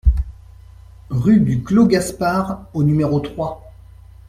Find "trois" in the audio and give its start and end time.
3.19-3.61